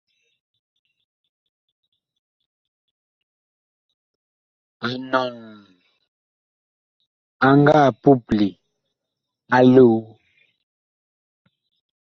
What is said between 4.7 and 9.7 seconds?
Anɔn ag nga puple a